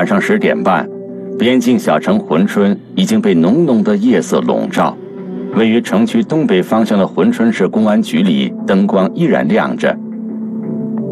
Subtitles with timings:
[0.00, 0.88] 晚上十点半，
[1.38, 4.96] 边境小城珲春已经被浓浓的夜色笼罩。
[5.54, 9.94] 位于城区东北方向的珲春市公安局里，灯光依然亮着。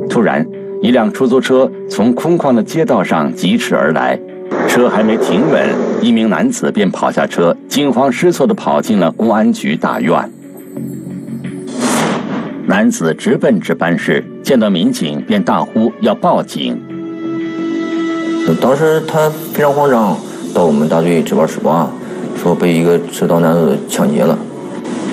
[0.09, 0.43] 突然，
[0.81, 4.19] 一辆出租车从空旷的街道上疾驰而来，
[4.67, 5.69] 车还没停稳，
[6.01, 10.19] 一名男子便跑下车，惊慌失措地跑进了公安局大院。
[12.67, 16.81] 男子直奔值班室，见到民警便大呼要报警。
[18.61, 20.17] 当时他非常慌张，
[20.53, 21.91] 到我们大队值班室报
[22.37, 24.37] 说被一个持刀男子抢劫了。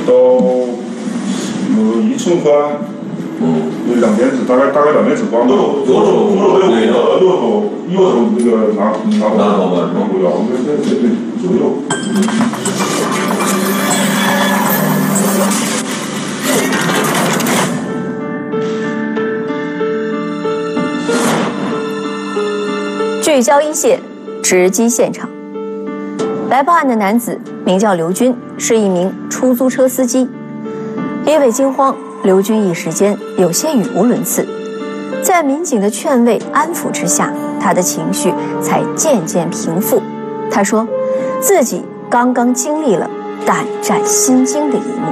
[0.06, 2.54] 刀有一寸宽，
[3.40, 5.48] 嗯，有两边指，大概大概两边指宽。
[5.48, 10.06] 左手左手左手对右手右手那个拿拿拿刀吧，拿刀，
[10.50, 11.04] 对对对，
[11.42, 11.62] 左右。
[23.36, 24.00] 聚焦一线，
[24.42, 25.30] 直击现场。
[26.50, 30.30] 来报案的男子名叫刘军，是一名出租车司机。
[31.26, 34.48] 因为惊慌，刘军一时间有些语无伦次。
[35.22, 40.02] 在民警的劝慰安抚之下，他的情绪才渐渐平复。
[40.50, 40.88] 他说，
[41.42, 43.10] 自己刚刚经历了
[43.46, 45.12] 胆战心惊的一幕。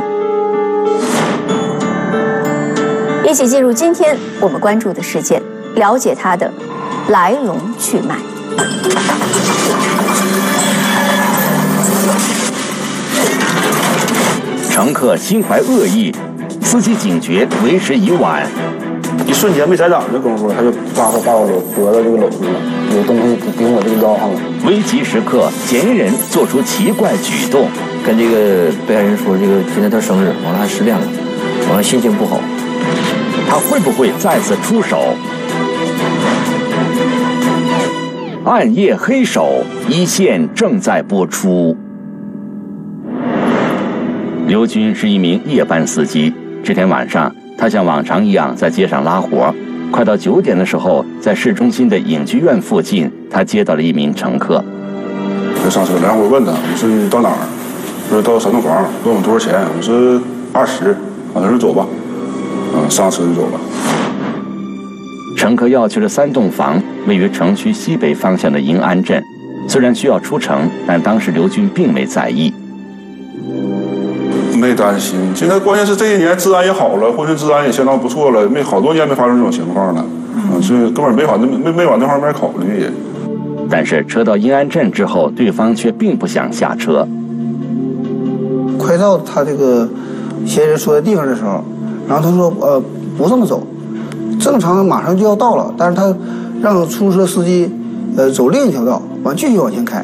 [3.30, 5.44] 一起进入今天我们关注的事件，
[5.76, 6.50] 了解他的
[7.10, 8.16] 来龙去脉。
[14.72, 16.14] 乘客心怀恶意，
[16.62, 18.48] 司机警觉，为时已晚。
[19.28, 22.60] 一瞬间没踩掌的功夫，他就抓把我的脖子这个搂住了，
[22.96, 24.40] 有东西顶我这个腰上了。
[24.66, 27.68] 危急时刻，嫌疑人做出奇怪举动，
[28.06, 31.04] 跟这个被害人说：“这个今天他生日，完了还失恋了，
[31.68, 32.40] 完了心情不好。”
[33.48, 35.14] 他会不会再次出手？
[38.46, 41.78] 暗夜黑手一线正在播出。
[44.48, 46.34] 刘军是一名夜班司机。
[46.62, 49.56] 这天晚上，他像往常一样在街上拉活。
[49.92, 54.62] 快到九点的时候，在市中心的影剧院附近，他接到了一名乘客。
[55.64, 57.38] 他上车，然后我问他：“我说你到哪儿？”
[58.10, 59.58] 他说：“到三栋房。”问我多少钱？
[59.78, 60.22] 我说
[60.52, 60.92] ：“二十。”
[61.34, 61.88] 啊，他说：“走吧。”
[62.76, 63.60] 嗯，上车就走了。
[65.38, 69.24] 乘客要去的三栋房位于城区西北方向的银安镇。
[69.68, 72.54] 虽然需要出城，但当时刘军并没在意。
[74.60, 80.06] 没担心，现在关键是这一年治安也好了，或者治安也相当不错了，没好多年没发生这种情况了，
[80.36, 82.92] 嗯，所以根本没往那没没往那方面考虑也。
[83.70, 87.06] 但是车到阴安镇之后，对方却并不想下车。
[88.78, 89.90] 快到他这个
[90.46, 91.64] 嫌疑人说的地方的时候，
[92.08, 92.82] 然后他说呃
[93.18, 93.66] 不这么走，
[94.44, 96.14] 正常马上就要到了，但是他
[96.62, 97.72] 让出租车司机
[98.18, 100.00] 呃走另一条道，完继续往前开。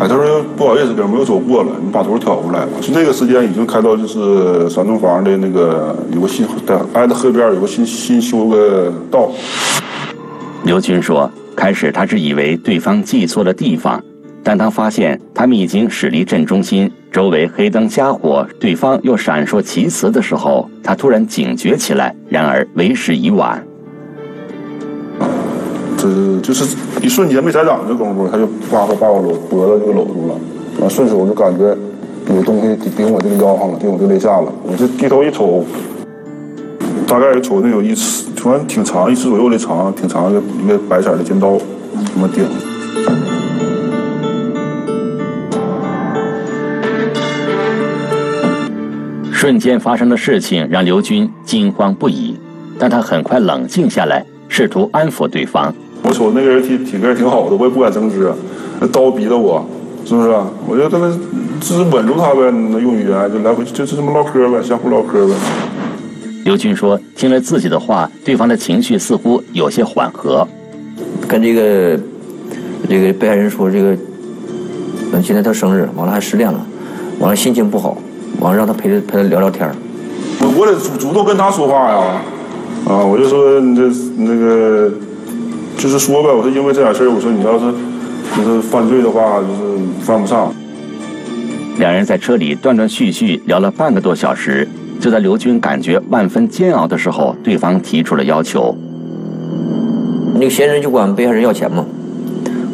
[0.00, 2.66] 哎，他说不好意思，哥们又走过了，你把头挑过来。
[2.80, 9.28] 就那个时间已经开到就是三栋房的那个有个新在挨着河边有个新新修个道。
[10.64, 14.02] 刘军说，开始他只以为对方记错了地方，
[14.48, 22.14] 但当发现他们已经驶离镇中心，周围黑灯瞎火，对方又闪烁其词的时候，他突然警觉起来。
[22.28, 23.60] 然而为时已晚。
[25.96, 30.36] 这就是一瞬间没踩掌的功夫，他就呱呱把我搂脖子就搂住了，
[30.78, 31.76] 完顺手我就感觉
[32.32, 35.64] 有东西顶我这个腰上了，顶我这肋下了，我就低头一瞅，
[37.08, 41.58] 大概瞅那有一尺，突然挺长，一尺左右的长，挺长的一个白色的尖刀，
[42.14, 42.44] 这么顶。
[49.36, 52.34] 瞬间发生的事情让刘军惊慌不已，
[52.78, 55.74] 但他很快冷静下来，试图安抚对方。
[56.02, 58.32] 我瞅那个人体体格挺好的，我也不敢争执，
[58.80, 59.62] 那刀逼着我，
[60.06, 60.30] 是不是？
[60.66, 61.10] 我就跟他
[61.60, 65.34] 就是稳住他呗，那用语言就来回就是这么唠嗑呗，相互唠嗑呗。
[66.46, 70.48] 刘军说：“听了自己的话，对方的情绪似乎有些缓和。
[71.28, 72.00] 跟这个
[72.88, 73.90] 这个被害人说，这个
[75.12, 76.66] 嗯，今天他生日，完了还失恋了，
[77.18, 77.98] 完了心情不好，
[78.40, 79.70] 完让他陪着陪他聊聊天
[80.40, 82.20] 我我得主主动跟他说话呀，
[82.86, 83.82] 啊，我就说你这
[84.18, 84.90] 那个。”
[85.78, 87.66] 就是说呗，我说因为这点事儿，我说你要是
[88.34, 90.50] 就是犯罪的话，就是犯不上。
[91.76, 94.66] 两人在车里断断续续聊了半个多小时，
[94.98, 98.74] 就在刘军感觉万分煎熬的时候，对方提出了要求。
[100.32, 101.84] 那个嫌疑人就管被害人要钱嘛，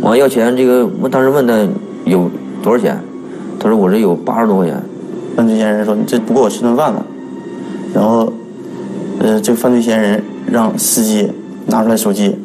[0.00, 1.58] 我要钱，这个我当时问他
[2.04, 2.30] 有
[2.62, 2.96] 多少钱，
[3.58, 4.80] 他说我这有八十多块钱。
[5.36, 7.04] 犯罪嫌疑人说你这不够我吃顿饭了，
[7.94, 8.32] 然后，
[9.18, 11.30] 呃，这个犯罪嫌疑人让司机
[11.66, 12.36] 拿出来手机。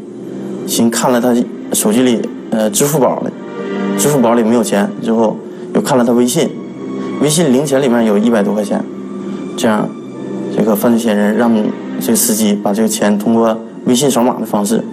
[0.66, 1.34] 先看了他
[1.72, 3.32] 手机里呃支付宝的，
[3.98, 5.38] 支付宝里没有钱，之后
[5.74, 6.50] 又看了他微信，
[7.22, 8.84] 微信零钱里面有一百多块钱，
[9.56, 9.88] 这样
[10.56, 11.50] 这个犯罪嫌疑人让
[12.02, 14.84] 这个司机把这个钱通过微信扫码的方式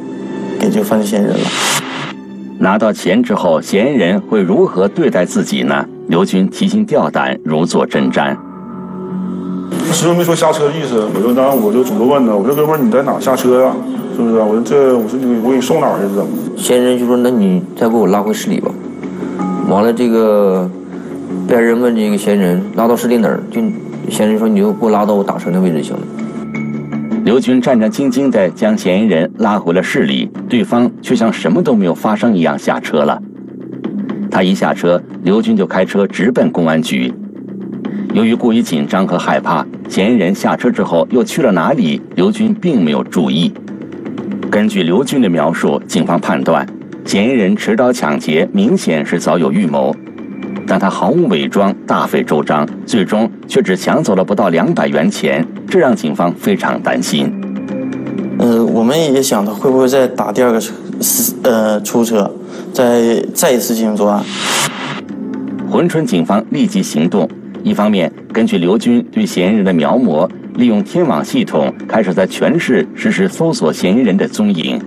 [0.61, 1.41] 给这个犯罪嫌疑人了。
[2.61, 5.85] 拿到钱之后，嫌疑人会如何对待自己呢？
[6.07, 8.37] 刘军提心吊胆，如坐针毡。
[9.93, 13.75] 始终没说下车的意思，我就当然我就主动问他，我说哥们儿你在哪下车呀？
[14.15, 14.35] 是不是？
[14.37, 16.15] 我说这我说你我给你送哪儿去？
[16.15, 16.29] 怎么？
[16.57, 18.71] 嫌疑人就说：“那你再给我拉回市里吧。”
[19.69, 20.71] 完了，这个
[21.49, 23.41] 被害人问这个嫌疑人拉到市里哪儿？
[23.51, 23.61] 就
[24.11, 26.03] 嫌疑人说：“你就给我拉到我打车那位置就行了。”
[27.25, 33.21] 刘军战战兢兢地将嫌疑人拉回了市里，对方却像什么都没有发生一样下车了。
[34.35, 37.15] 他一下车，刘军就开车直奔公安局。
[38.13, 42.03] 由于过于紧张和害怕，嫌疑人下车之后又去了哪里？
[42.17, 43.55] 刘军并没有注意。
[44.51, 46.67] 根据刘军的描述，警方判断，
[47.05, 49.95] 嫌疑人持刀抢劫明显是早有预谋，
[50.67, 57.33] 但他毫无伪装，大费周章，最终却只抢走了不到两百元钱，这让警方非常担心。
[58.41, 60.75] 呃，我们也想他会不会再打第二个车，
[61.45, 62.35] 呃，出租车，
[62.75, 64.21] 再再一次进行作案。
[65.71, 67.29] 珲春警方立即行动，
[67.63, 70.29] 一方面根据刘军对嫌疑人的描摹。
[70.57, 74.81] 利用天网系统，开始在全市实施搜索嫌疑人的踪影。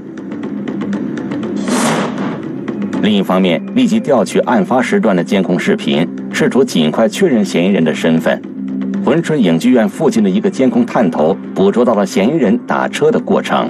[3.01, 8.41] 另一方面，立即调取案发时段的监控视频，试图尽快确认嫌疑人的身份。
[9.05, 13.69] 珲春影剧院附近的一个监控探头捕捉到了嫌疑人打车的过程。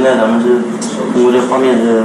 [0.00, 0.62] 现在咱们是
[1.12, 2.02] 通过这画面是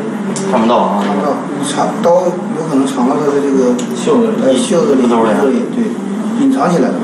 [0.51, 1.01] 看不到啊。
[1.01, 6.95] 看不到，藏刀有可能藏到他的这个袖子里、袖子里、兜里，对，隐藏起来了。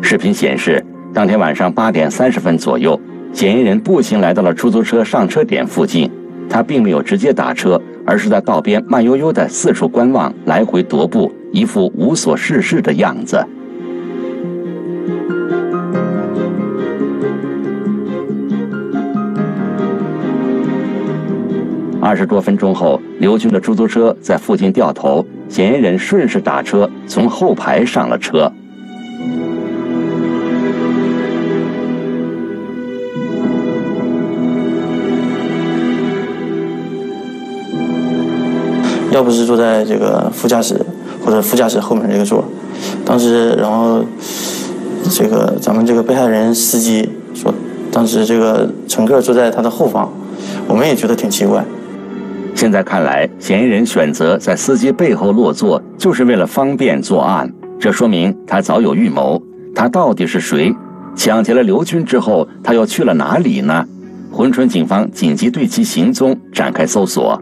[0.00, 0.80] 视频显示，
[1.12, 3.00] 当天晚上八点三十分左右，
[3.32, 6.08] 嫌疑人步行来到了出租车上车点附近，
[6.48, 7.80] 他并没有直接打车。
[8.06, 13.44] 而是在道边慢悠悠地四处观望，来回踱步，一副无所事事的样子。
[22.04, 28.52] 二十多分钟后，刘军的出租车在附近掉头，嫌疑人顺势打车，从后排上了车。
[39.10, 40.78] 要不是坐在这个副驾驶
[41.24, 42.44] 或者副驾驶后面这个座，
[43.06, 44.04] 当时然后
[45.10, 47.54] 这个咱们这个被害人司机说，
[47.90, 50.12] 当时这个乘客坐在他的后方，
[50.68, 51.64] 我们也觉得挺奇怪。
[52.54, 57.52] 现在看来，嫌疑人选择在司机背后落座，就是为了方便作案。
[57.80, 59.42] 这说明他早有预谋。
[59.74, 60.72] 他到底是谁？
[61.16, 63.84] 抢劫了刘军之后，他又去了哪里呢？
[64.32, 67.40] 珲春警方紧急对其行踪展开搜索。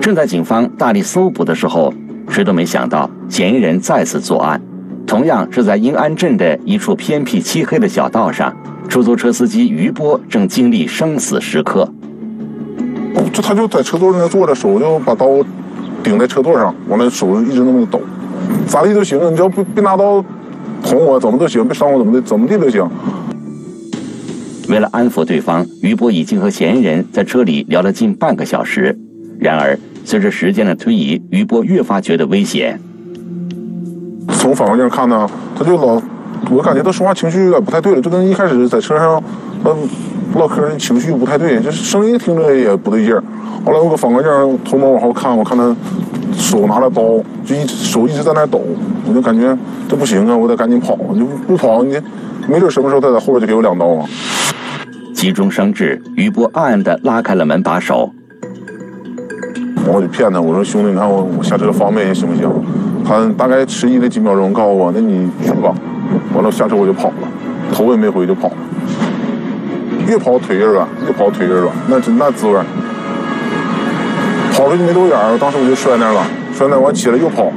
[0.00, 1.92] 正在警方大力搜捕的时候，
[2.28, 4.60] 谁都没想到嫌疑人再次作案，
[5.06, 8.56] 同样是在英安镇的一处偏僻漆黑的小道上。
[8.88, 11.92] 出租车司机于波正经历生死时刻。
[13.32, 15.26] 就他就在车座那坐着，手就把刀
[16.02, 18.00] 顶在车座上，完了手一直那么抖，
[18.66, 20.24] 咋地都行，你只要不别拿刀
[20.82, 22.88] 捅我，怎么都行，别伤我，怎么的，怎么地都行。
[24.68, 28.98] 为了安抚对方，于波已经和嫌疑人在车里聊了近半个小时。
[29.38, 29.78] 然而。
[30.04, 32.80] 随着时间的推移，于波越发觉得危险。
[34.30, 36.00] 从反光镜看呢，他就老，
[36.50, 39.22] 我感觉他说话情绪有点不太对了，就跟一开始在车上，
[39.62, 39.70] 他，
[40.38, 43.22] 唠嗑的情绪不太对，就是声音听着也不对劲儿。
[43.64, 45.76] 后来我搁反光镜偷摸往后看，我看他
[46.32, 47.02] 手拿着刀，
[47.44, 48.62] 就一手一直在那抖，
[49.06, 49.56] 我就感觉
[49.88, 52.00] 这不行啊，我得赶紧跑，你不跑你，
[52.48, 54.06] 没准什么时候他在后边就给我两刀啊。
[55.12, 58.10] 急中生智，余波暗暗地拉开了门把手。
[59.86, 62.48] 我就骗他，我说兄弟，你看我我下车方便些行不行？
[63.04, 65.74] 他大概迟疑了几秒钟，告诉我，那你去吧。
[66.34, 67.28] 完了下车我就跑了，
[67.72, 68.54] 头也没回就跑了。
[70.06, 72.54] 越跑腿越软，越跑腿越软，那真那滋味。
[74.54, 76.22] 跑出去没多远，当时我就摔那儿了，
[76.52, 77.52] 摔那儿完起来又跑，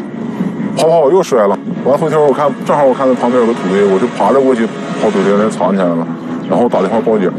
[0.78, 1.58] 跑跑我又摔了。
[1.84, 4.68] 完回头我看，正好我看到旁边有个土堆，我就爬着过去
[5.02, 6.06] 跑土堆那藏起来了，
[6.50, 7.32] 然后打电话报警。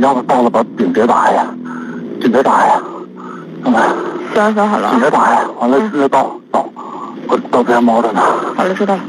[0.00, 1.51] 让他到了把顶别打呀，
[2.22, 2.80] 顶别打呀，
[3.64, 3.82] 看看，
[4.32, 6.68] 行行好了顶别打呀，完了那到到，
[7.26, 8.22] 我到边猫着呢。
[8.56, 9.00] 好了，知道了。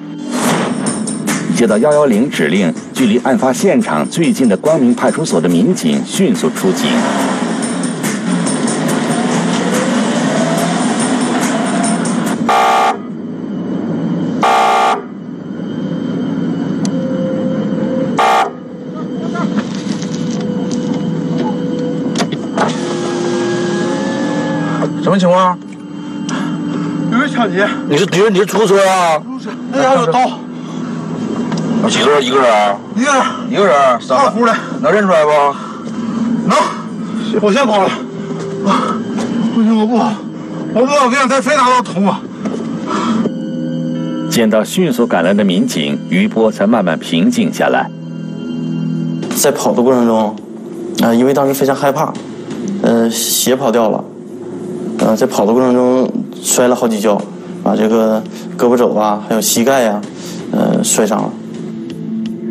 [1.56, 6.90] 接到幺幺零指令，距离案发现场最近的光明派出所的民警迅速出警。
[25.04, 25.58] 什么情况？
[27.12, 28.34] 有人抢劫，你是敌人？
[28.34, 29.18] 你是出租车啊？
[29.20, 30.22] 出租车那家有刀，
[31.84, 32.26] 有几个人？
[32.26, 32.48] 一个人？
[32.96, 33.76] 一个人一个人？
[33.76, 35.30] 二胡的，能认出来不？
[36.48, 36.58] 能，
[37.42, 37.90] 我先跑了。
[38.66, 38.96] 啊，
[39.54, 40.14] 不行，我不跑，
[40.74, 42.16] 我不跑，给俺再非拿刀捅我。
[44.30, 47.92] 见到迅速赶来的民警，于波才慢慢平静下来。
[49.36, 50.34] 在跑的过程中，
[51.04, 52.14] 啊、因为当时非常害怕，
[52.82, 54.02] 呃，鞋跑掉了，
[55.00, 56.10] 呃，在跑的过程中
[56.42, 57.22] 摔了好几跤，
[57.62, 58.24] 把这个
[58.58, 60.02] 胳膊肘啊，还有膝盖呀、
[60.52, 61.30] 呃，摔伤了。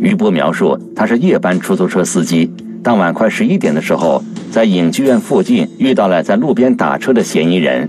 [0.01, 7.89] 于波描述，他是夜班出租车司机，当晚快十一点的时候，在影剧院附近遇到了在路边打车的嫌疑人。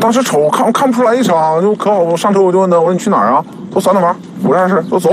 [0.00, 1.98] 当时瞅看看不出来异常，就可好。
[2.00, 3.44] 我上车我就问他，我说你去哪儿啊？
[3.70, 5.10] 他说三道房，我这事，说走。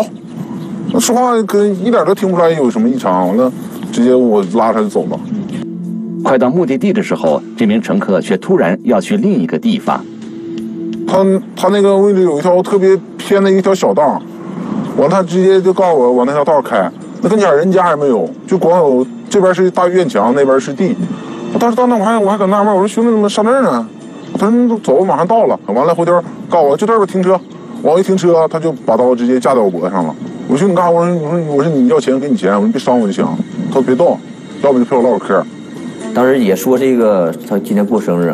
[0.92, 3.52] 那说话跟一点都听不出来有什么异常，完了
[3.96, 5.18] 直接我拉他就走了。
[6.22, 10.04] 快到目的地的时候，这名乘客却突然要去另一个地方。
[11.08, 11.24] 他
[11.56, 14.22] 他那个位置有一条特别偏的一条小道，
[14.98, 20.94] 完了他直接就告诉我往那条道开，那跟前人家也没有，就光有这边是大院墙，那边是地。
[21.54, 23.88] 我当时到那我还我还搁纳闷，我说兄弟怎么上这儿呢？
[24.38, 25.58] 他说你走，马上到了。
[25.68, 27.40] 完了回头告诉我就这边停车，
[27.82, 30.14] 我一停车他就把刀直接架在我脖子上了。
[30.50, 30.92] 我说你干啥？
[30.92, 33.26] 我说我说我说你要钱给你钱，我说你别伤我就行。
[33.76, 34.18] 他说别动，
[34.64, 35.46] 要不就陪我唠会嗑。
[36.14, 38.34] 当时也说这个他今天过生日，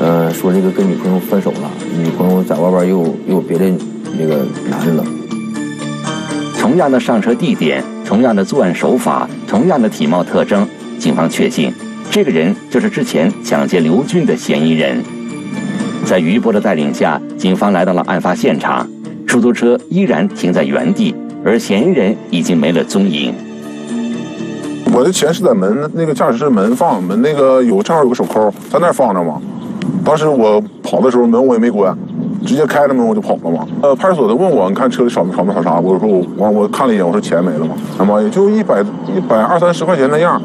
[0.00, 3.72] 呃，说这个跟女朋友分手了，女朋友在外边又又有别的
[4.18, 5.04] 那个男人了。
[6.58, 10.66] 同样的上车地点，同样的作案手法，同样的体貌特征，
[10.98, 11.72] 警方确信，
[12.10, 15.04] 这个人就是之前抢劫刘军的嫌疑人。
[16.04, 18.90] 在于波的带领下，警方来到了案发现场，
[19.24, 23.32] 出租车依然停在原地，而嫌疑人已经没了踪影。
[24.98, 29.40] 我的钱是在门那个驾驶室门放门那个有正好有个手扣在那放着嘛。
[30.04, 31.96] 当时我跑的时候门我也没关，
[32.44, 33.64] 直接开着门我就跑了嘛。
[33.80, 35.78] 呃，派出所的问我，你看车里少没少没少啥？
[35.78, 38.82] 我说我完我看了一眼，我说钱没了嘛，他妈也就一百
[39.16, 40.42] 一百二三十块钱那样。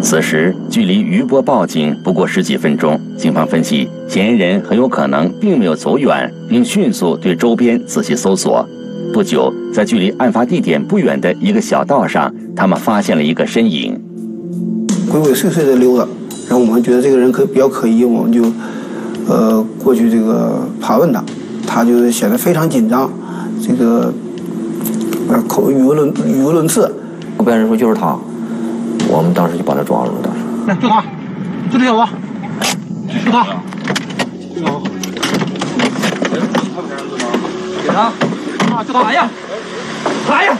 [0.00, 8.66] 此时距离余波报警不过十几分钟，警方分析嫌疑人很有可能并没有走远，并迅速对周边仔细搜索。
[9.12, 14.00] 不久，在距离案发地点不远的一个小道上，他们发现了一个身影。
[15.10, 16.06] 鬼鬼祟祟的溜达，
[16.48, 18.42] 然后我们觉得这个人可比较可疑，我们就
[19.26, 21.22] 呃过去这个盘问他，
[21.66, 23.10] 他就显得非常紧张，
[23.60, 24.12] 这个
[25.28, 26.94] 呃口语无伦语无伦次。
[27.44, 28.16] 被害人说就是他，
[29.08, 30.18] 我们当时就把他抓住了。
[30.22, 31.02] 当时来，就他，
[31.72, 32.12] 就这小子，
[33.24, 33.46] 就他。
[37.82, 38.00] 给他，
[38.76, 39.28] 啊，就他，哎呀，
[40.30, 40.58] 哎呀，他呀！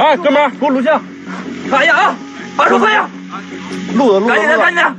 [0.00, 0.98] 哎，哥们儿，给我录像。
[1.70, 2.14] 哎呀啊，
[2.56, 3.06] 把手放下！
[3.94, 4.34] 录的录的。
[4.34, 4.94] 赶紧的，赶紧的，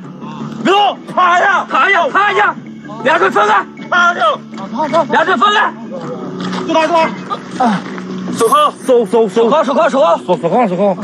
[0.63, 0.98] 别动！
[1.15, 2.55] 趴下，趴下，趴下，
[3.03, 4.20] 两腿分开，趴下，
[5.10, 5.74] 两腿分开，
[6.67, 6.93] 就他，就
[7.58, 7.81] 他。
[8.38, 10.96] 手铐，手手手铐，手铐，手铐，手手铐手铐。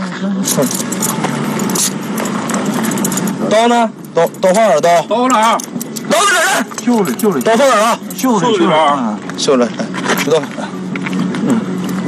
[3.50, 3.90] 刀呢？
[4.14, 4.80] 刀刀放哪儿？
[4.82, 5.58] 刀刀哪儿？
[6.08, 6.64] 刀在哪儿？
[6.86, 7.42] 袖里袖里。
[7.42, 8.00] 刀放哪儿啊？
[8.16, 8.46] 袖里
[9.38, 9.70] 袖里里，
[10.24, 10.40] 知道。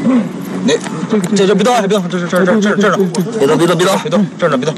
[0.06, 0.24] 嗯，
[0.64, 0.74] 你
[1.36, 2.98] 这这别动，别动，这这这这这这呢，
[3.40, 4.76] 别动别动别动别动，这呢别动。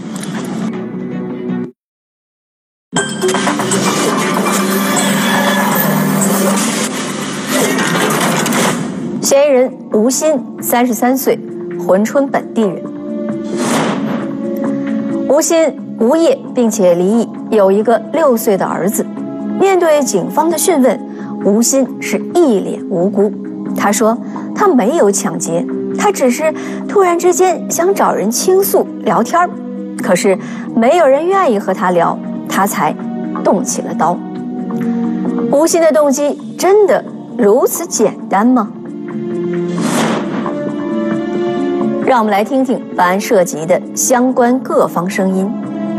[9.22, 11.40] 嫌疑人吴鑫，三十三岁，
[11.88, 12.84] 珲春本地人。
[15.28, 19.06] 吴鑫无业，并且离异，有一个六岁的儿子。
[19.60, 21.00] 面对警方的讯问，
[21.46, 23.32] 吴鑫是一脸无辜。
[23.78, 24.18] 他说
[24.56, 25.66] 他没有抢劫，
[25.98, 26.54] 他只是
[26.88, 29.50] 突然之间想找人倾诉聊天儿
[30.02, 30.38] 可是
[30.76, 32.18] 没有人愿意和他聊，
[32.48, 32.96] 他才
[33.44, 34.18] 动起了刀。
[35.52, 37.04] 吴鑫的动机真的
[37.38, 38.72] 如此简单吗？
[42.06, 45.50] 让我们来听听本案涉及的相关各方声音，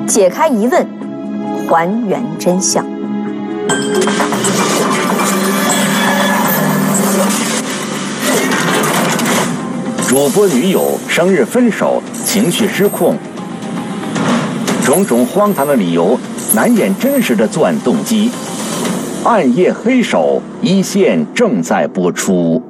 [0.07, 0.87] 解开疑问，
[1.69, 2.85] 还原真相。
[10.13, 13.17] 主播女友生日分手，情绪失控，
[14.85, 16.19] 种种荒唐的理由
[16.55, 18.31] 难掩真实的作案动机。
[19.25, 22.63] 暗夜黑手一线正在播出。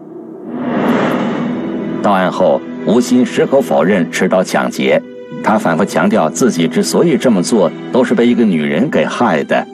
[2.00, 5.02] 到案后，吴昕矢口否认持刀抢劫，
[5.42, 9.66] 他反复强调自己之所以这么做，都是被一个女人给害的。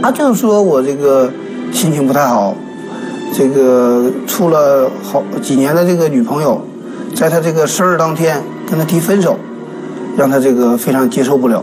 [0.00, 1.28] 他就是说我这个
[1.72, 2.54] 心情不太好，
[3.34, 6.64] 这个处了好几年的这个女朋友，
[7.20, 9.36] 在他这个生日当天跟他提分手，
[10.16, 11.62] 让他这个非常接受不了。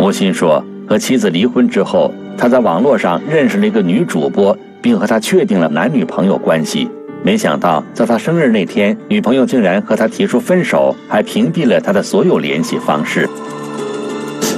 [0.00, 2.12] 吴昕说，和妻子离婚之后。
[2.36, 6.88] 他在网络上认识了一个女主播，并和她确定了男女朋友关系。
[7.22, 13.28] 没想到，在他生日那天，女朋友竟然和他提出分手，还屏蔽了他的所有联系方式。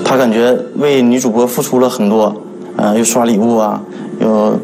[0.02, 2.34] 他感觉为女主播付出了很多，
[2.76, 3.82] 呃，又刷礼物啊，
[4.20, 4.58] 又，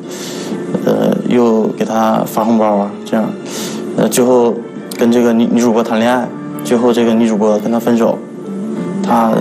[0.87, 3.31] 呃，又给她发红包啊，这样，
[3.97, 4.55] 呃，最后
[4.99, 6.29] 跟这个女女主播谈恋爱，
[6.65, 8.19] 最后这个女主播跟他分手，
[9.03, 9.33] 他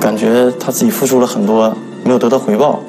[0.00, 1.74] 感觉他自己付出了很多。
[2.02, 2.80] 没有得到回报。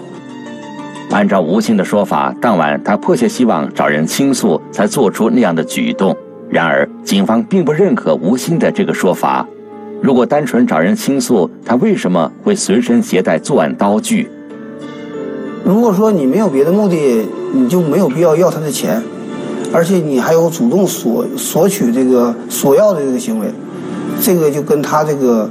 [1.09, 6.15] 按照吴昕的说法，当晚他迫切希望找人倾诉，才做出那样的举动。
[6.50, 9.45] 然而，警方并不认可吴昕的这个说法。
[10.01, 14.29] 如果单纯找人倾诉，他为什么会随身携带作案刀具？
[15.65, 19.03] 如果说你没有别的目的，你就没有必要要他的钱，
[19.73, 23.47] 而且你还有主动索索取这个索要的这个行为，
[24.21, 25.49] 这个就跟他这个，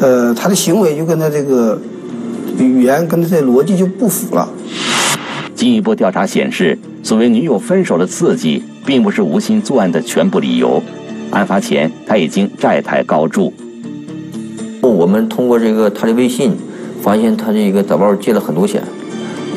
[0.00, 1.78] 呃，他的行为就跟他这个。
[2.58, 4.46] 语言跟他这逻辑就不符了。
[5.54, 10.82] 进一步调查显示，所谓女友分手的刺激，并不是吴昕作案的全部理由。
[11.30, 13.50] 案发前，他已经债台高筑。
[14.82, 16.52] 我们通过这个他的微信，
[17.00, 18.82] 发现他这个在外借了很多钱，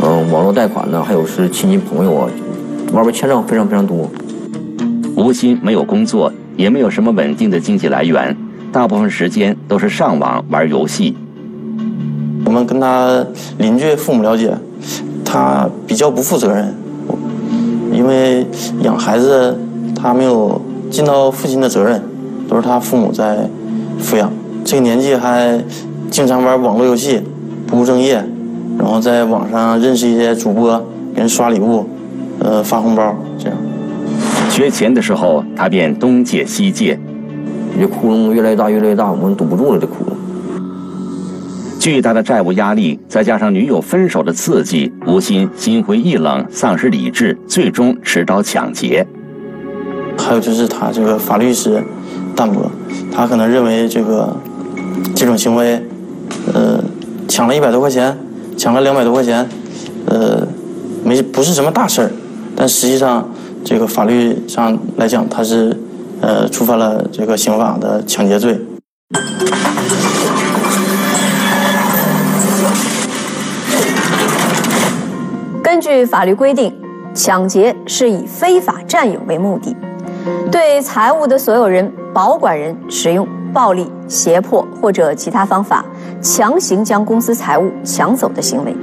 [0.01, 2.29] 嗯，网络贷款呢，还有是亲戚朋友啊，
[2.93, 4.09] 外边欠账非常非常多。
[5.15, 8.37] 吴昕没有工作，也没有什么稳定的经济来源，
[8.71, 11.15] 大部分时间都是上网玩游戏。
[12.45, 13.25] 我们跟他
[13.57, 14.55] 邻居父母了解，
[15.25, 16.73] 他比较不负责任，
[17.91, 18.45] 因为
[18.81, 19.57] 养孩子
[19.95, 22.01] 他没有尽到父亲的责任，
[22.47, 23.49] 都是他父母在
[23.99, 24.31] 抚养。
[24.63, 25.59] 这个年纪还
[26.11, 27.21] 经常玩网络游戏，
[27.65, 28.23] 不务正业，
[28.77, 31.87] 然后在网上认识一些主播，给人刷礼物，
[32.43, 33.57] 呃，发红包，这样。
[34.49, 36.99] 缺钱的时候，他便东借西借，
[37.79, 40.09] 这窟窿越来越大，越来越大，我们堵不住了，这窟窿。
[41.79, 49.05] 巨大的债务压力，再加上女友分手的刺激，吴昕心灰意冷，丧失理智，最终持刀抢劫。
[50.17, 51.83] 还有就是他这个法律意识
[52.35, 52.71] 淡薄，
[53.11, 54.37] 他可能认为这个
[55.15, 55.81] 这种行为，
[56.53, 56.81] 呃，
[57.27, 58.17] 抢了一百多块钱，
[58.55, 59.45] 抢了两百多块钱，
[60.05, 60.47] 呃，
[61.03, 62.11] 没不是什么大事儿，
[62.55, 63.27] 但实际上
[63.65, 65.75] 这个法律上来讲，他是
[66.21, 68.59] 呃触犯了这个刑法的抢劫罪。
[75.63, 76.73] 根据法律规定，
[77.13, 79.75] 抢劫是以非法占有为目的，
[80.51, 85.83] 对财物的所有人、保管人使用暴力、胁迫或者其他方法
[86.21, 88.75] 强行将公司财物抢走的行为。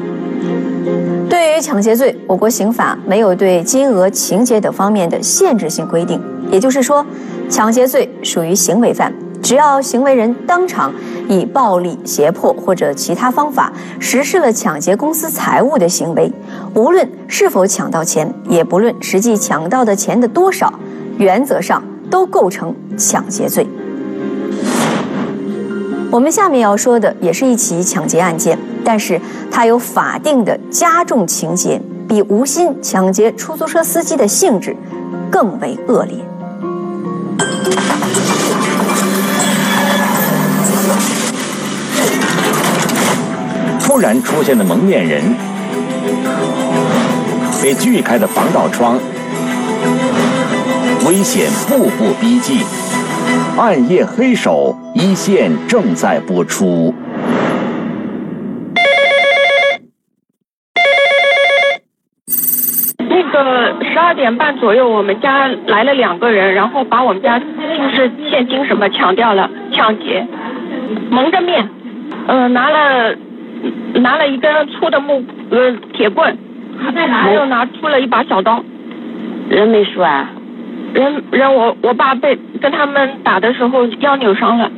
[1.40, 6.20] 对于抢劫罪，我国刑法没有对金额、情节等方面的限制性规定，
[6.52, 7.02] 也就是说，
[7.48, 9.10] 抢劫罪属于行为犯。
[9.42, 10.92] 只要行为人当场
[11.30, 16.30] 以暴力、胁迫或者其他方法实施了抢劫公司财物的行为，
[16.74, 20.70] 无论是否抢到钱，也不论实际抢到的钱的多少，
[21.16, 23.66] 原则上都构成抢劫罪。
[26.10, 28.58] 我们下面要说的也是一起抢劫案件，
[28.92, 29.20] 但是
[29.52, 34.74] 它有法定的加重情节，比吴昕抢劫出租车司机的性质
[35.30, 36.16] 更为恶劣。
[43.78, 45.22] 突然出现的蒙面人，
[47.62, 48.98] 被锯开的防盗窗，
[51.06, 52.58] 危险步步逼近，
[53.56, 56.92] 暗夜黑手一线正在播出。
[62.98, 67.44] 那个十二点半左右，我们家来了两个人，然后把我们家就
[67.94, 70.26] 是现金什么抢掉了，抢劫，
[71.10, 71.68] 蒙着面，
[72.26, 73.14] 嗯，拿了。
[73.96, 76.34] 拿了一根粗的木呃铁棍，
[77.12, 78.64] 还有拿出了一把小刀。
[79.50, 80.30] 人没说啊？
[80.94, 84.70] 人人我我爸被跟他们打的时候腰扭伤了。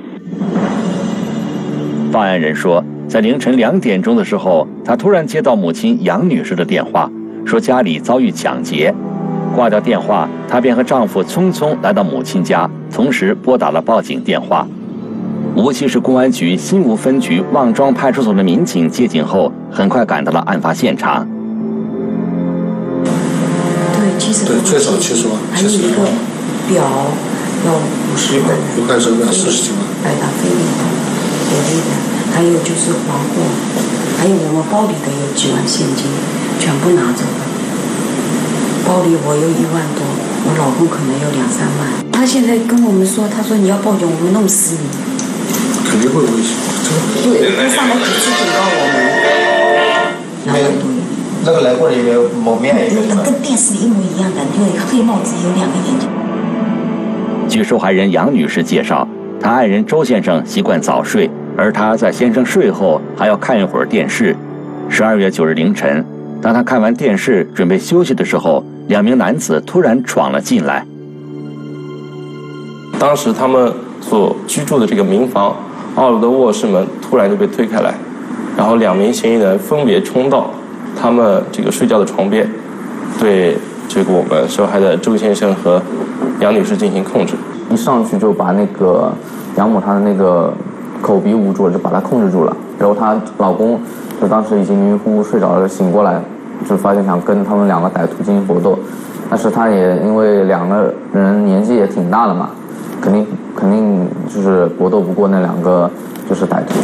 [2.12, 7.08] 报案人说，在凌晨两点钟的时候，他突然接到母亲杨女士的电话，
[7.44, 8.94] 说家里遭遇抢劫。
[9.54, 14.66] 挂掉电话，她便和丈夫匆匆来到母亲家，同时拨打了报警电话。
[15.54, 21.28] 无锡市公安局新吴分局望庄派出所的民警接警后，很快赶到了案发现场。
[23.04, 25.96] 对，七十对，最少七十万，还有一个
[26.70, 26.82] 表
[27.66, 30.80] 要五十万，有盖证要四十几万，百达翡丽的，
[32.32, 33.44] 还有就是黄货，
[34.16, 36.06] 还有我们包里的有几万现金，
[36.62, 37.42] 全部拿走了。
[38.86, 40.06] 包里我有一万多，
[40.46, 41.90] 我老公可能有两三万。
[42.12, 44.86] 他现在跟我们说，他说你要报警，我们弄死你。
[45.90, 46.54] 肯定会危险。
[47.24, 48.94] 对，他上来几次警告我们。
[50.46, 50.86] 两万多。
[51.44, 56.08] 那个来过的一个蒙面一个那个跟电视一模一样的，就一个黑帽子，有两个眼睛。
[57.48, 59.08] 据受害人杨女士介绍，
[59.40, 64.36] 她爱人周先生习惯早睡，而她在先生睡后还要看一会儿电视。
[64.88, 66.04] 十二月九日凌晨，
[66.42, 70.84] 当他看完电视准备休息的时候，两名男子突然闯了进来。
[72.98, 75.54] 当时他们所居住的这个民房
[75.94, 77.94] 二楼的卧室门突然就被推开来，
[78.56, 80.50] 然后两名嫌疑人分别冲到
[81.00, 82.50] 他们这个睡觉的床边，
[83.20, 83.56] 对
[83.88, 85.80] 这个我们受害的周先生和
[86.40, 87.34] 杨女士进行控制。
[87.70, 89.12] 一上去就把那个
[89.56, 90.52] 杨某他的那个
[91.02, 92.56] 口鼻捂住了，就把她控制住了。
[92.78, 93.78] 然后她老公
[94.20, 96.18] 就当时已经迷迷糊糊睡着了，醒过来
[96.66, 98.78] 就发现想跟他们两个歹徒进行搏斗，
[99.28, 102.50] 但是他也因为两个人年纪也挺大了嘛，
[103.00, 105.90] 肯定肯定就是搏斗不过那两个
[106.28, 106.78] 就是歹徒。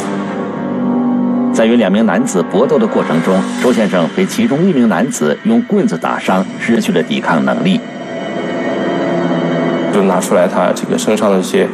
[1.53, 7.81] 在与两名男子搏斗的过程中，周先生被其中一名男子用棍子打伤，失去了抵抗能力。
[9.93, 11.67] 就拿出来他这个身上的一些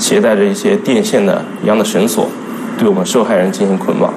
[0.00, 2.26] 携带着一些电线的一样的绳索，
[2.78, 4.10] 对我们受害人进行捆绑，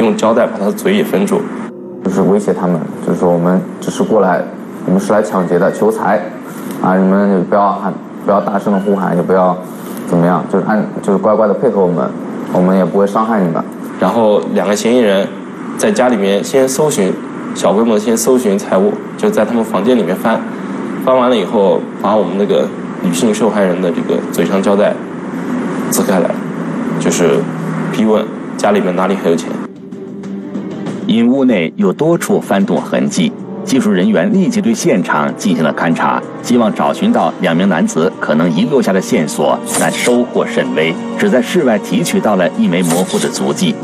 [0.00, 1.40] 用胶带把他的嘴也封住，
[2.04, 4.42] 就是威胁他们，就是说我们只是过来，
[4.86, 6.20] 我们是来抢劫的，求财，
[6.82, 7.94] 啊，你们也不要喊，
[8.26, 9.56] 不要大声的呼喊，也不要
[10.08, 12.10] 怎么样，就是按就是乖乖的配合我们，
[12.52, 13.62] 我们也不会伤害你们。
[14.00, 15.28] 然后两个嫌疑人
[15.76, 17.12] 在家里面先搜寻，
[17.54, 20.40] 小规模的先搜寻财物，就在他们房间里面翻，
[21.04, 22.66] 翻完了以后，把我们那个
[23.02, 24.92] 女性受害人的这个嘴上胶带
[25.90, 26.30] 撕开来，
[27.00, 27.38] 就是
[27.92, 28.24] 逼问
[28.56, 29.48] 家里面哪里还有钱。
[31.06, 33.32] 因屋内有多处翻动痕迹，
[33.64, 43.74] 技术人员立即对现场进行了勘查，希望找寻到两名男子可能遗留下的线索，但收获甚微，只在室外提取到了一枚模糊的足迹。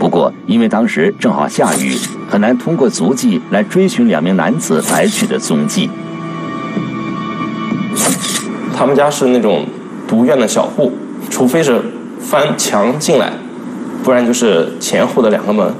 [0.00, 1.96] 不过，因为当时正好下雨，
[2.28, 5.88] 很难通过足迹来追寻两名男子来去的踪迹。
[8.76, 9.64] 他们家是那种
[10.08, 10.92] 独院的小户，
[11.30, 11.80] 除非是
[12.20, 13.32] 翻墙进来，
[14.02, 15.72] 不然就是前后的两个门，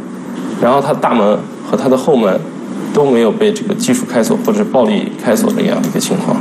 [0.63, 2.41] 然后他大门和他的后门
[2.93, 6.37] 都没有被这个技术开锁或者暴力开锁的这样一个情况。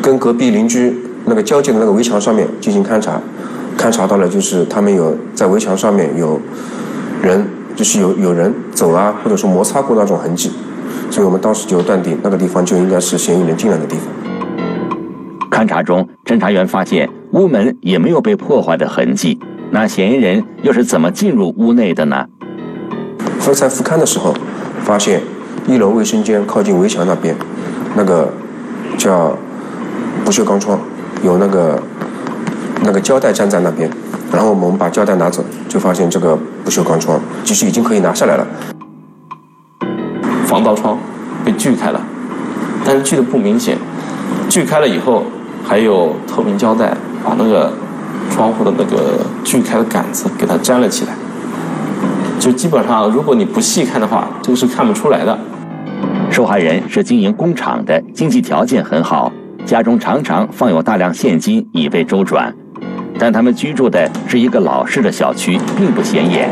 [0.00, 3.20] 跟隔壁邻居那个交界的那个围墙上面进行勘察，
[3.76, 6.40] 勘察到了就是他们有在围墙上面有
[7.22, 10.50] 人，就是有有人走啊，或者说摩擦过那种痕迹，
[11.10, 14.31] 所以我们当时就断定那个地方就应该是嫌疑人进来的地方。
[15.62, 19.38] 勘查中，侦查员发现屋门也没有被破坏的痕迹，
[19.70, 22.26] 那嫌疑人又是怎么进入屋内的呢？
[23.46, 24.34] 而在复勘的时候，
[24.82, 25.20] 发现
[25.68, 27.36] 一楼卫生间靠近围墙那边，
[27.94, 28.32] 那个
[28.98, 29.38] 叫
[30.24, 30.80] 不锈钢窗，
[31.22, 31.80] 有那个
[32.82, 33.88] 那个胶带粘在那边，
[34.32, 38.44] 然后我们把胶带拿走，就发现这个不锈钢窗其实已经可以拿下来了。
[40.44, 40.98] 防盗窗
[41.44, 42.00] 被锯开了，
[42.84, 43.78] 但是锯的不明显，
[44.48, 45.24] 锯开了以后
[45.72, 47.72] 还有透明胶带把那个
[48.30, 51.14] 窗户的那个锯开的杆子给它粘了起来。
[52.38, 55.38] 就基本上，如果你不细看的话，这个是看不出来的。
[56.30, 59.32] 受害人是经营工厂的，经济条件很好，
[59.64, 62.54] 家中常常放有大量现金以备周转。
[63.18, 66.50] 但他们居住的是一个老式的小区，并不显眼。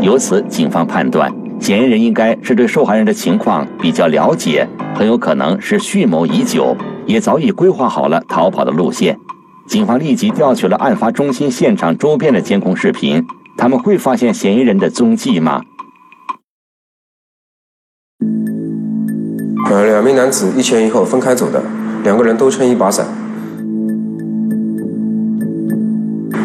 [0.00, 6.76] 由此，警方判断嫌疑人应该是对受害人的情况比较了解，很有可能是蓄谋已久，
[7.10, 9.18] 也早已规划好了逃跑的路线。
[9.66, 13.26] 警方立即调取了案发中心现场周边的监控视频。
[13.56, 15.60] 他们会发现嫌疑人的踪迹吗？
[19.70, 21.62] 呃，两名男子一前一后分开走的，
[22.02, 23.06] 两个人都撑一把伞，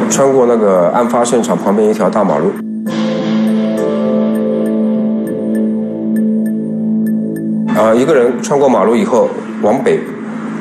[0.10, 2.52] 穿过那个案发现场旁边一条大马路。
[7.76, 9.30] 啊，一个人穿过马路以后
[9.62, 10.00] 往北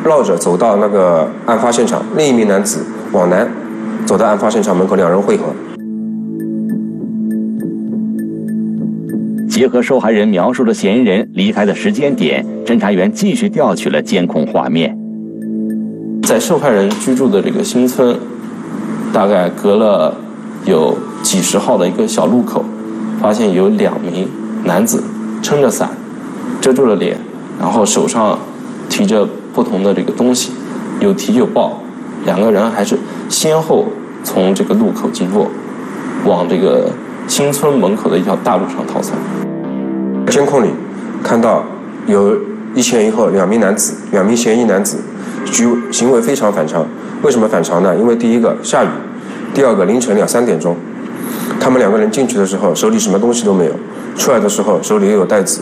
[0.04, 3.50] 绕着走到那个案发现场，另一名男子往南
[4.04, 5.44] 走到案发现场门口，两人汇合。
[9.48, 14.98] 结合受害人描述的嫌疑人离开的时间点，侦查员继续调取了监控画面。
[16.22, 18.18] 在受害人居住的这个新村，
[19.12, 20.14] 大概隔了
[20.66, 22.62] 有几十号的一个小路口，
[23.22, 24.28] 发现有两名
[24.64, 25.02] 男子
[25.40, 25.88] 撑着伞，
[26.60, 27.16] 遮住了脸，
[27.58, 28.38] 然后手上
[28.90, 30.50] 提着不同的这个东西，
[30.98, 31.80] 有提有抱，
[32.26, 33.86] 两个人还是先后
[34.24, 35.48] 从这个路口经过，
[36.24, 36.90] 往这个
[37.28, 39.16] 新村门口的一条大路上逃窜。
[40.26, 40.70] 监控里
[41.22, 41.64] 看到
[42.06, 42.36] 有
[42.74, 44.98] 一前一后两名男子，两名嫌疑男子。
[45.44, 46.84] 举行为非常反常，
[47.22, 47.94] 为什么反常呢？
[47.96, 48.88] 因为第一个下雨，
[49.52, 50.74] 第二个凌晨两三点钟，
[51.60, 53.72] 他们两个人进去的时候手里什么东西都没有，
[54.16, 55.60] 出来的时候手里又有袋子。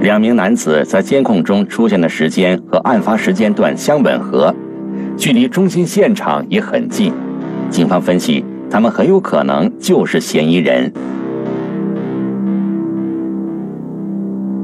[0.00, 4.54] 两名男子在监控中出现的时间和案发时间段相吻合，
[5.16, 7.12] 距离中心现场也很近，
[7.68, 10.90] 警方分析他们很有可能就是嫌疑人。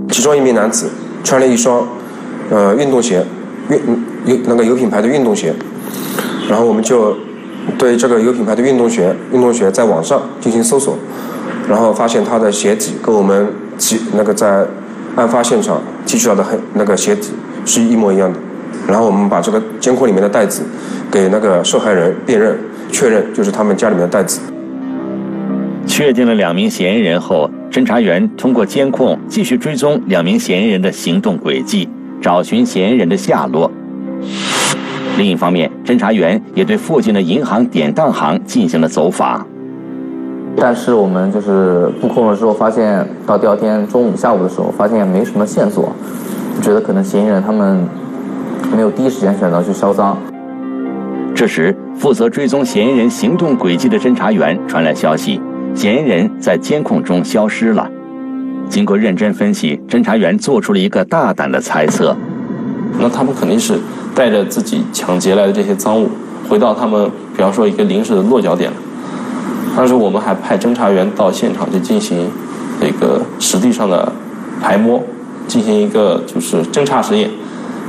[0.08, 0.90] 其中一名男子
[1.22, 1.86] 穿了一双。
[2.48, 3.24] 呃，运动鞋，
[3.68, 3.76] 运
[4.24, 5.52] 有那个有品牌的运动鞋，
[6.48, 7.16] 然后我们就
[7.76, 10.96] 对这个有品牌的运动鞋，运动鞋在网上进行搜索，
[11.68, 14.64] 然后发现他的鞋底跟我们提那个在
[15.16, 17.30] 案发现场提取到的黑那个鞋底
[17.64, 18.38] 是一模一样的，
[18.86, 20.62] 然后我们把这个监控里面的袋子
[21.10, 22.56] 给那个受害人辨认，
[22.92, 24.40] 确认就是他们家里面的袋子。
[25.86, 31.88] 确定了两名嫌疑人后，侦查员通过监控继续追踪两名嫌疑人的行动轨迹。
[32.18, 33.70] 找寻嫌疑人的下落。
[35.16, 39.46] 另一方面，侦查员也对附近的银行典当行进行了走访。
[40.58, 45.92] 但是我们就是布控了之后，发现到第二天中午、下午的时候，发现也没什么线索，
[46.62, 47.86] 觉得可能嫌疑人他们
[48.74, 50.16] 没有第一时间选择去销赃。
[51.34, 55.40] 这时，负责追踪嫌疑人行动轨迹的侦查员传来消息，
[55.74, 57.86] 嫌疑人在监控中消失了。
[58.68, 62.16] 经过认真分析，侦查员做出了一个大胆的猜测：
[62.98, 63.74] 那他们肯定是
[64.14, 66.08] 带着自己抢劫来的这些赃物，
[66.48, 68.76] 回到他们，比方说一个临时的落脚点了。
[69.76, 72.30] 当时我们还派侦查员到现场去进行
[72.80, 74.10] 这个实地上的
[74.62, 75.04] 排摸，
[75.46, 77.30] 进行一个就是侦查实验，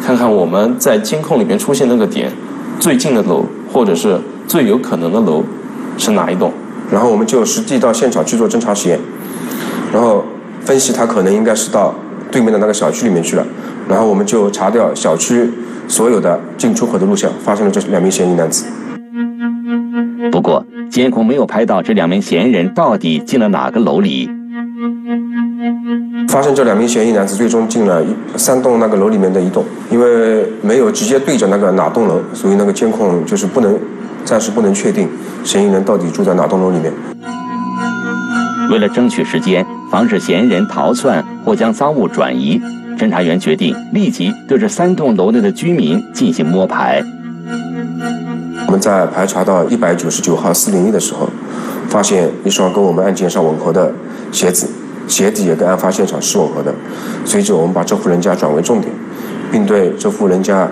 [0.04, 2.32] 看看我们在监控里面出现那个点
[2.80, 5.44] 最近的楼，或者是最有可能的楼
[5.98, 6.52] 是哪一栋。
[6.92, 9.00] 然后我们就实际到现场去做侦查实验，
[9.94, 10.24] 然后。
[10.66, 11.96] 分析他可能应该是到
[12.30, 13.46] 对面的那个小区里面去了，
[13.88, 15.50] 然后我们就查掉小区
[15.88, 18.66] 所有的进出口的录像，发现了这两名嫌疑男子。
[20.30, 24.30] 不过监控没有拍到这两名嫌疑人到底进了哪个楼里。
[26.28, 28.04] 发现这两名嫌疑男子最终进了
[28.36, 33.78] 三栋那个楼里面的一栋，因为没有直接对着那个哪栋楼，所以那个监控就是不能
[34.26, 35.08] 暂时不能确定
[35.44, 36.92] 嫌疑人到底住在哪栋楼里面。
[38.70, 39.66] 为了争取时间。
[39.90, 42.62] 防止嫌疑人逃窜或将赃物转移，
[42.98, 47.02] 侦查员决定立即对这三栋楼内的居民进行摸排。
[48.68, 51.28] 我们在排查到一百九十九号四零一的时候，
[51.90, 53.92] 发现一双跟我们案件上吻合的
[54.32, 54.68] 鞋子，
[55.08, 56.74] 鞋底也跟案发现场是吻合的。
[57.26, 58.94] 随着我们把这户人家转为重点，
[59.52, 60.70] 并对这户人家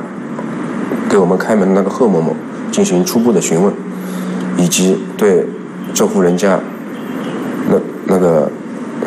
[1.09, 2.35] 给我们开门的那个贺某某
[2.71, 3.73] 进行初步的询问，
[4.57, 5.47] 以及对
[5.93, 6.59] 这户人家
[7.69, 8.51] 那那个。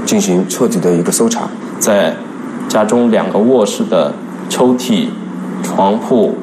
[0.05, 1.49] 进行彻底的一个搜查，
[1.79, 2.15] 在
[2.67, 4.15] 家中两个卧室的
[4.49, 5.09] 抽屉、
[5.63, 6.35] 床铺，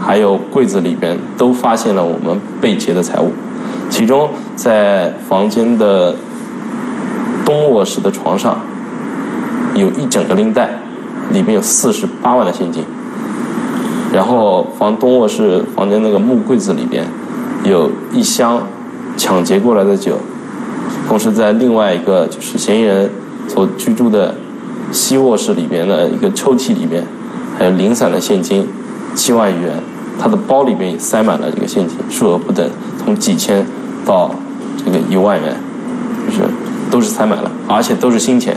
[0.00, 3.32] 还有柜子里边，都发现了我们被劫的财物。
[3.88, 6.14] 其中，在房间的
[7.44, 8.58] 东卧室的床上，
[9.74, 10.70] 有一整个拎袋，
[11.32, 12.84] 里面有四十八万的现金。
[14.12, 17.04] 然后，房东卧室房间那个木柜子里边，
[17.64, 18.62] 有一箱
[19.16, 20.18] 抢劫过来的酒。
[21.08, 23.10] 同时，在另外一个就是嫌疑人
[23.46, 24.34] 所居住的
[24.90, 27.04] 西卧室里边的一个抽屉里边，
[27.58, 28.66] 还有零散的现金
[29.16, 29.72] 七万余元。
[30.18, 32.70] 他的包里面也塞满了这个现金，数额不等，
[33.04, 33.66] 从几千
[34.06, 34.34] 到
[34.82, 35.54] 这个一万元，
[36.26, 36.40] 就是
[36.90, 38.56] 都是塞满了，而且都是新钱。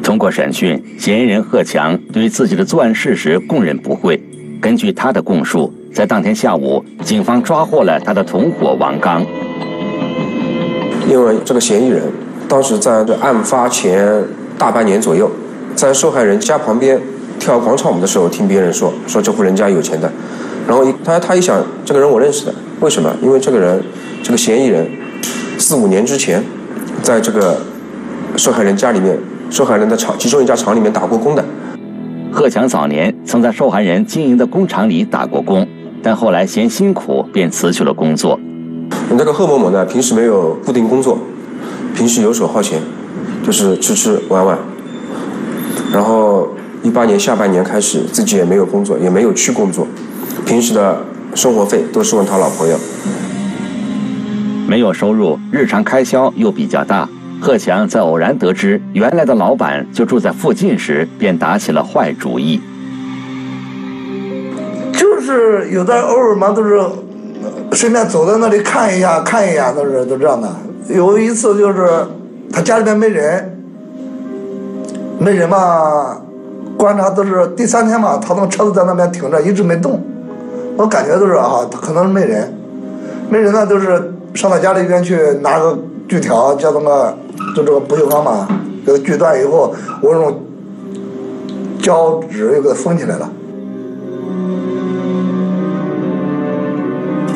[0.00, 4.22] 通过审讯，嫌疑人贺强对自己的作案事实供认不讳。
[4.60, 9.26] 根据他的供述，在当天下午，警方抓获了他的同伙王刚。
[11.10, 12.02] 因为这个嫌疑人
[12.48, 14.22] 当时在这案发前
[14.56, 15.28] 大半年左右，
[15.74, 17.00] 在受害人家旁边
[17.38, 20.10] 跳广场舞的时候，听别人说说这户人家有钱的，
[20.66, 23.14] 然后一他他一想，这个人我认识的，为什么？
[23.22, 23.82] 因为这个人
[24.22, 24.88] 这个嫌疑人
[25.58, 26.42] 四五年之前，
[27.02, 27.58] 在这个
[28.36, 29.18] 受害人家里面，
[29.50, 31.44] 受害人的厂其中一家厂里面打过工的。
[32.32, 35.68] 贺强早年曾在受害人经营的工厂里打过工，
[36.02, 38.40] 但后来嫌辛苦，便辞去了工作。
[39.10, 41.18] 那个贺某某呢，平时没有固定工作，
[41.94, 42.80] 平时游手好闲，
[43.44, 44.58] 就是吃吃玩玩。
[45.92, 46.48] 然后
[46.84, 49.86] 一八年下半年开始，自己也没有工作，也没有去工作，
[50.44, 51.02] 平时的
[51.34, 52.76] 生活费都是问他老婆要。
[54.68, 57.08] 没有收入，日常开销又比较大。
[57.40, 62.60] 贺强在偶然得知原来的老板就住在附近时，便打起了坏主意。
[64.92, 66.78] 就是有的偶尔嘛，都是
[67.72, 70.54] 顺便走到那里看一下，看一眼，都是都这样的。
[70.88, 71.88] 有一次就是
[72.52, 73.58] 他家里面没人，
[75.18, 76.18] 没人嘛，
[76.84, 79.98] 观察都是第三天嘛，他那车子在那边停着，一直没动。
[80.76, 82.52] 我感觉都是啊，他可能是没人，
[83.30, 87.16] 没人呢，就是上他家里边去拿个锯条，叫那个。
[87.56, 88.46] 就这个不锈钢嘛，
[88.86, 90.40] 给它锯断以后，我用
[91.80, 93.28] 胶纸又给它封起来了。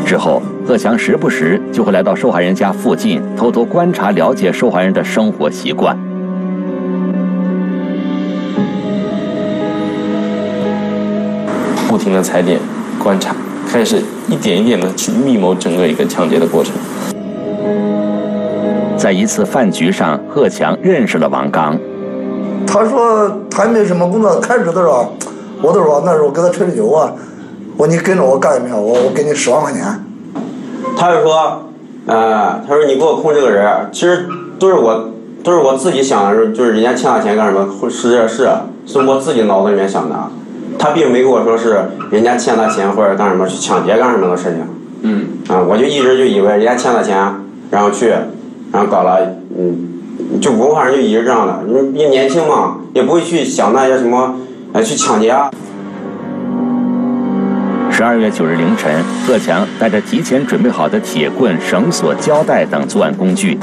[0.06, 5.98] 之后，贺强时不时就会来到受害人家附近，偷偷观察、了解受害人的生活习惯，
[11.88, 12.60] 不停的踩点、
[13.02, 13.34] 观察，
[13.66, 16.74] 开始一点一点的去密谋整个一个抢劫的过程。
[18.98, 21.78] 在一次饭局上，贺强认识了王刚。
[22.66, 25.14] 他说他没什么工作，开始的时候，
[25.62, 27.12] 我都说那时候跟他吹吹牛啊，
[27.78, 29.82] 我你跟着我干一票，我我给你十万块钱。
[30.94, 31.62] 他就说，
[32.04, 34.26] 呃，他说你给我控制个人，其实
[34.58, 35.08] 都是我
[35.42, 38.46] 都是我自己想的，就是人家欠我钱干什么，是这是，
[38.84, 40.16] 是我自己脑子里面想的。
[40.78, 41.78] 他并没跟我说是
[42.10, 44.58] 人家欠他钱或者干什么去抢劫干什么的事情。
[45.02, 45.26] 嗯。
[45.48, 47.16] 啊，我就一直就以为人家欠他钱，
[47.70, 48.12] 然后去。
[48.70, 49.18] 然后搞了，
[49.56, 54.34] 嗯，就文化人就一直这样的，你你年轻嘛，也不会去想那些什么，
[54.74, 55.50] 呃，去抢劫啊。
[57.90, 63.58] 十二月九日凌晨，贺强带着提前准备好的铁棍、绳索、胶带等作案工具，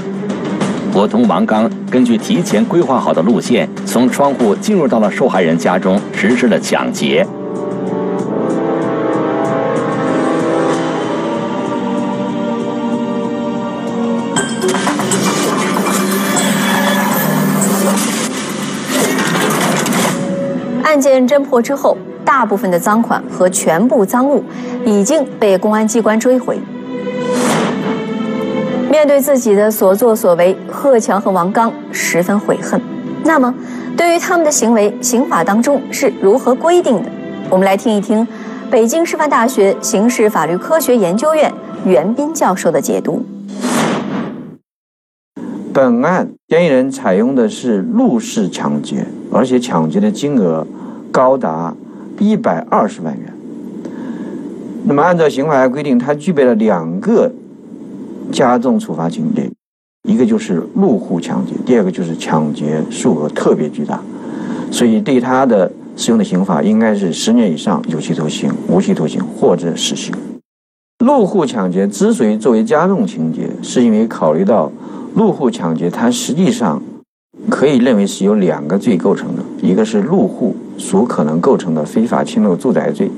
[0.96, 7.28] 伙同王刚根据提前规划好的路线，从窗户进入到了受害人家中，实施了抢劫。
[20.82, 24.42] 案件侦破之后，大部分的赃款和全部赃物
[24.86, 26.58] 已经被公安机关追回。
[28.96, 32.80] 面对自己的所作所为，贺强和王刚十分悔恨。
[33.26, 33.54] 那么，
[33.98, 37.10] 对于他们的行为，刑法当中是如何规定的？
[37.50, 38.26] 我们来听一听
[38.72, 41.54] 北京师范大学刑事法律科学研究院
[41.86, 43.26] 袁斌教授的解读。
[45.74, 50.66] 本案嫌疑人采用的是入室抢劫，而且抢劫的金额。
[51.12, 51.76] 高达
[52.18, 53.34] 一百二十万元。
[54.86, 57.34] 那么，按照刑法规定，他具备了两个
[58.32, 59.50] 加重处罚情节，
[60.08, 64.02] 一个就是入户抢劫，第二个就是抢劫数额特别巨大，
[64.72, 70.14] 所以对他的适用的刑罚应该是十年以上有期徒刑、无期徒刑或者死刑。
[71.00, 74.72] 入户抢劫之所以作为加重情节，是因为考虑到
[75.14, 76.82] 入户抢劫，它实际上
[77.50, 80.56] 可以认为是由两个罪构成的，一个是入户。
[80.78, 83.10] 所可能构成的非法侵入住宅罪，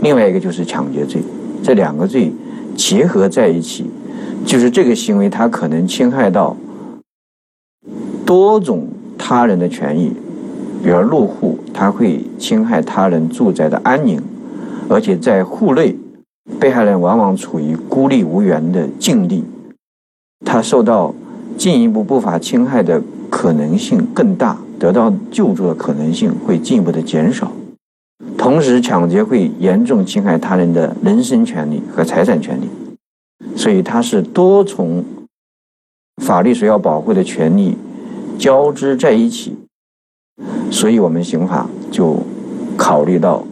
[0.00, 1.20] 另外一个就是抢劫罪，
[1.62, 2.32] 这两个罪
[2.74, 3.84] 结合在一起，
[4.44, 6.56] 就是这个行为它可能侵害到
[8.26, 10.12] 多种他人的权益，
[10.82, 14.20] 比如入户，它会侵害他人住宅的安宁，
[14.88, 15.96] 而且在户内，
[16.58, 19.44] 被害人往往处于孤立无援的境地，
[20.44, 21.14] 他受到
[21.56, 24.58] 进一步不法侵害的可能性更大。
[24.78, 27.52] 得到救助的可能性会进一步的减少，
[28.36, 32.68] 同时抢劫会严重侵害他人的人身权利和财产权利，
[33.62, 35.04] 所以它是多重
[36.20, 37.78] 法律所要保护的权利
[38.36, 39.56] 交织在一起，
[40.68, 42.16] 所以我们刑法就
[42.76, 43.44] 考虑到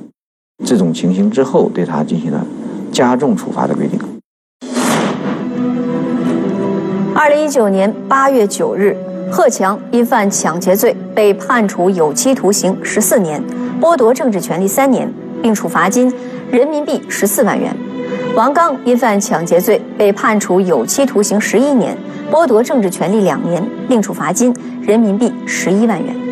[0.67, 2.45] 这种情形之后，对他进行了
[2.91, 4.01] 加重处罚的规定。
[7.15, 8.97] 二零一九年八月九日。
[9.31, 13.41] 贺强因犯抢劫罪被判处有期徒刑十四年，
[13.81, 15.09] 剥夺政治权利三年，
[15.41, 16.13] 并处罚金
[16.51, 17.73] 人民币十四万元。
[18.37, 21.97] 王刚因犯抢劫罪被判处有期徒刑十一年，
[22.31, 26.30] 剥夺政治权利两年，并处罚金人民币十一万元。